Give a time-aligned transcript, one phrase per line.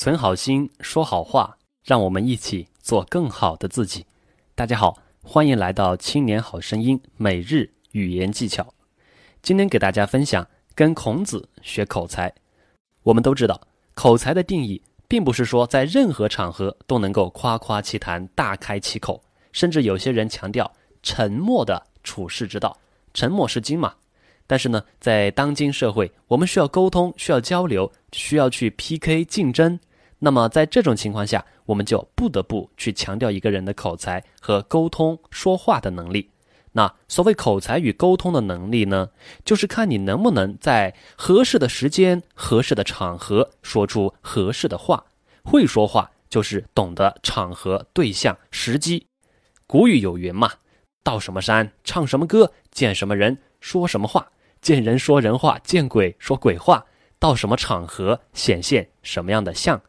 [0.00, 4.06] 存好心，说好话，让我们一起做更好的自己。
[4.54, 8.66] 大家好，欢迎来到《青年好声音》每日语言技巧。
[9.42, 12.32] 今天给大家分享跟孔子学口才。
[13.02, 13.60] 我们都知道，
[13.92, 19.22] 口才的定义并不是说在任何场合都能够夸夸其谈、大开其口，
[19.52, 20.72] 甚至有些人强调
[21.02, 22.74] 沉默的处世之道，
[23.12, 23.92] 沉默是金嘛。
[24.46, 29.78] 但是呢，在当今社会，我们需要沟通，需要交流，需要去 PK 竞争。
[30.20, 36.30] 那么在这种情况下，我们就不得不去强调一个人的口才和沟通说话的能力。
[36.72, 39.08] 那所谓口才与沟通的能力呢，
[39.44, 45.04] 就是看你能不能在合适的时间、合适的场合说出合适的话。
[45.42, 49.06] 会说话就是懂得场合、对象、时机。
[49.66, 50.52] 古语有云嘛
[51.02, 54.30] ：“到什么山唱什么歌，见什么人说什么话。”
[54.60, 56.84] 见人说人话，见鬼说鬼话。
[57.18, 59.80] 到什么场合显现什么样的相？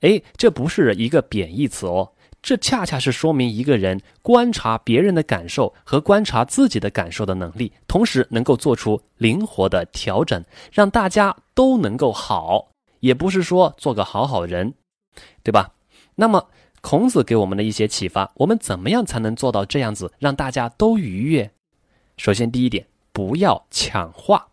[0.00, 2.12] 哎，这不是一个贬义词哦，
[2.42, 12.68] 这恰恰是说明一个人观察别人的感受和观察自己的感受的能力，同时能够做出灵活的调整，让大家都能够好。
[13.00, 14.74] 也不是说做个好好人，
[15.42, 15.72] 对吧？
[16.16, 16.48] 那么
[16.80, 21.50] 孔子给我们的一些启发，我们怎么样才能做到这样子，让大家都愉悦？
[22.16, 22.86] 首先，第一点。
[23.12, 24.48] 不要抢话，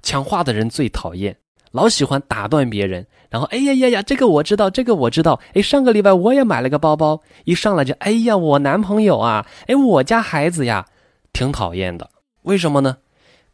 [0.00, 1.38] 抢话的人最讨厌，
[1.70, 3.06] 老喜欢打断别人。
[3.28, 5.40] 然后，哎呀呀呀，这个我知道，这个我知道。
[5.54, 10.86] 哎，上个礼拜我也买了个包包，一上来就，哎呀，我男朋友啊，哎，我家孩子呀，
[11.32, 12.10] 挺讨厌的。
[12.42, 12.96] 为什么呢？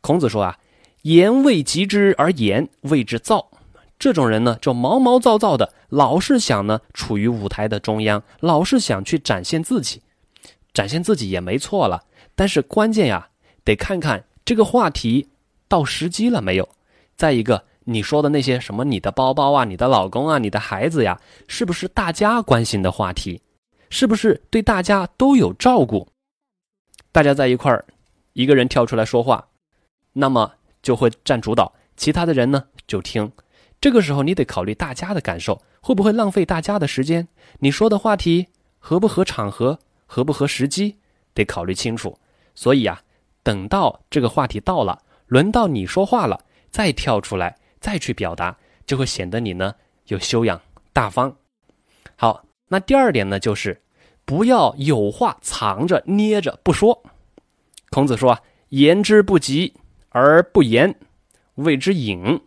[0.00, 0.56] 孔子说啊，
[1.02, 3.46] 言未及之而言，谓之躁。
[3.98, 10.02] 这种人呢，就毛毛躁躁的，老是想呢，处于舞台的中央，老是想去展现自己，
[10.72, 12.02] 展现自己也没错了。
[12.34, 13.28] 但是关键呀。
[13.66, 15.28] 得看看这个话题
[15.66, 16.68] 到时机了没有。
[17.16, 23.40] 再一个，你说的那些什么你的包包啊、你的老公啊、你的孩子呀，是不是大家关心的话题？
[23.90, 26.08] 是不是对大家都有照顾？
[27.12, 27.84] 大家在一块儿，
[28.32, 29.46] 一个人跳出来说话，
[30.12, 30.52] 那么
[30.82, 33.30] 就会占主导，其他的人呢就听。
[33.80, 37.28] 这个时候你得考虑大家的感受，会不会浪费大家的时间？
[37.60, 38.48] 你说的话题
[38.78, 40.96] 合不合场合，合不合时机，
[41.32, 42.18] 得考虑清楚。
[42.54, 43.00] 所以啊。
[43.42, 49.72] 等到这个话题到了，轮到你说话了，再跳出来，再去表达，就会显得你呢
[50.08, 50.60] 有修养、
[50.92, 51.36] 大方。
[52.16, 53.80] 好，那第二点呢，就是
[54.24, 57.00] 不要有话藏着、捏着不说。
[57.90, 58.36] 孔子说
[58.70, 59.72] ：“言之不及
[60.08, 60.98] 而不言，
[61.54, 62.40] 谓之隐。”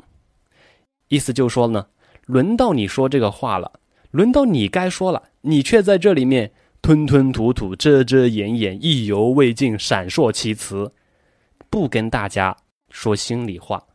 [1.08, 1.88] 意思就说呢，
[2.26, 3.80] 轮到你说这个话了，
[4.12, 6.52] 轮到你该说了，你却在这里面。
[6.82, 10.94] 吞吞吐吐、遮遮掩掩、意犹未尽、闪烁其词，
[11.70, 12.56] 不跟大家
[12.90, 13.86] 说心里话，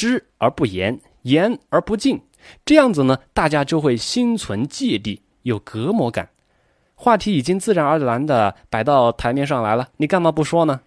[0.00, 2.22] 知而不言，言而不尽，
[2.64, 6.30] 这样子呢，大家就会心存芥蒂，有隔膜感。
[6.94, 10.80] 话题已经自然而然的摆到台面上来了，你干嘛不说呢？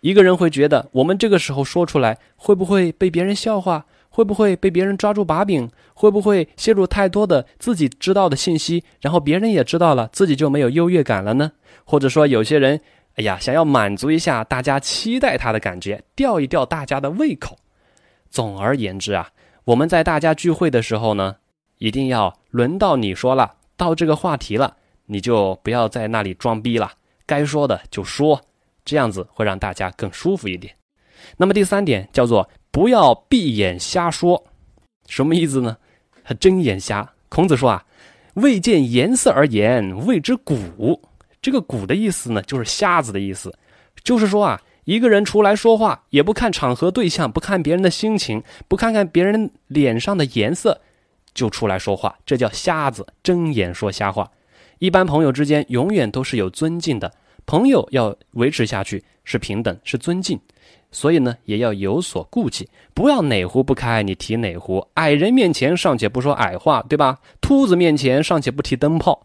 [0.00, 3.84] 一个人会觉得，我们这个时候说出来，会不会被别人笑话？
[4.08, 5.70] 会不会被别人抓住把柄？
[5.92, 11.52] 会不会泄露太多的自己知道的信息，然后别人也知道了，自己就没有优越感了呢？
[11.84, 12.80] 或者说，有些人，
[13.16, 17.58] 哎呀，想要满足一下大家期待他的感觉，吊一吊大家的胃口。
[18.30, 19.28] 总而言之啊，
[19.64, 21.36] 我们在大家聚会的时候呢，
[21.78, 24.76] 一定要轮到你说了，到这个话题了，
[25.06, 26.92] 你就不要在那里装逼了，
[27.26, 28.40] 该说的就说，
[28.84, 30.74] 这样子会让大家更舒服一点。
[31.36, 32.48] 那么第三点叫做。
[32.72, 34.40] 不要闭眼瞎说，
[35.08, 35.76] 什么意思呢？
[36.22, 37.12] 还睁眼瞎。
[37.28, 37.84] 孔子说啊，
[38.34, 40.96] 未见颜色而言，谓之蛊。
[41.42, 43.52] 这个蛊的意思呢，就是瞎子的意思。
[44.04, 50.80] 就是说啊，一个人出来说话，也不看场合对象，不看别人的心情，不看看别人脸上的颜色，
[51.34, 54.30] 就出来说话，这叫瞎子，睁眼说瞎话。
[54.78, 57.12] 一般朋友之间，永远都是有尊敬的，
[57.44, 60.40] 朋友要维持下去是平等，是尊敬。
[60.92, 64.88] 所以呢，也要有所顾忌，不要哪壶不开你提哪壶。
[64.94, 67.20] 矮人面前尚且不说矮话，对吧？
[67.40, 69.22] 秃子面前尚且不提灯泡。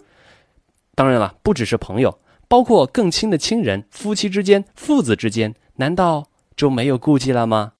[0.94, 7.74] 当然了，不只是朋友，包括更亲的亲人、夫妻之间、父子之间，难道就没有顾忌了吗？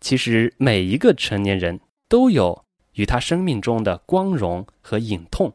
[0.00, 2.64] 其实每一个成年人都有
[2.94, 5.52] 与他生命中的光荣和隐痛。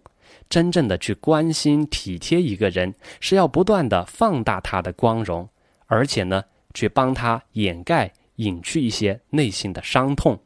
[0.50, 5.50] 真正的去关心体贴一个人，是要不断的放大他的光荣，
[5.88, 6.44] 而且呢。
[6.76, 10.40] 去帮他掩盖、隐去一些内心的伤痛，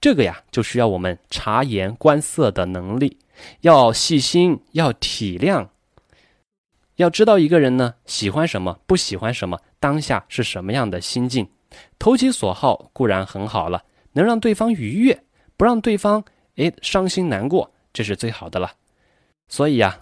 [0.00, 3.18] 这个呀，就需要我们察言观色的能力，
[3.62, 5.66] 要细心，要体谅，
[6.96, 11.48] 要知道一个人呢喜欢什么，不喜欢什么，当下是什么样的心境，
[11.98, 15.22] 投其所好固然很好了，能让对方愉悦，
[15.56, 16.24] 不让对方
[16.56, 18.72] 诶，伤心难过，这是最好的了。
[19.48, 19.98] 所以呀，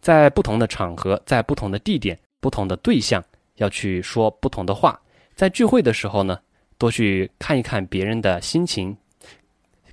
[0.00, 3.24] 在不同的场合，在不同的地点，不同的对象，
[3.56, 5.00] 要去说不同的话。
[5.34, 6.38] 在聚会的时候呢，
[6.78, 8.96] 多去看一看别人的心情，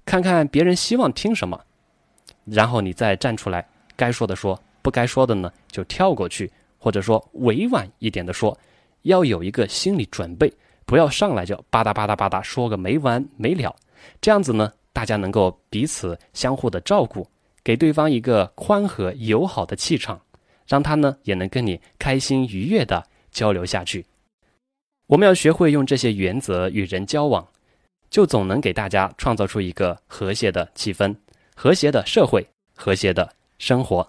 [0.06, 1.60] 看看别人希望听什么，
[2.44, 3.66] 然后你再站出来，
[3.96, 8.58] 该说的说，不该说的呢就跳过去，或者说委婉一点的说，
[9.04, 10.52] 要有一个心理准备，
[10.86, 13.76] 不要上来就吧嗒吧嗒吧嗒说个没完没了。
[14.20, 17.28] 这样子呢，大家能够彼此相互的照顾，
[17.64, 20.20] 给对方一个宽和友好的气场，
[20.68, 24.06] 让他呢也能跟你开心愉悦的交流下去。
[25.08, 27.46] 我们要学会用这些原则与人交往，
[28.10, 31.16] 就总能给大家创造出一个和谐的气氛、
[31.56, 32.46] 和谐的社会、
[32.76, 33.30] 和谐的
[33.60, 34.08] 生活。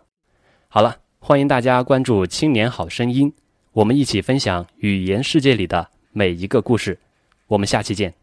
[0.74, 3.30] 好了，欢迎大家关注《青年好声音》，
[3.72, 6.98] 我们一起分享语言世界里的每一个故事。
[7.46, 8.21] 我们下期见。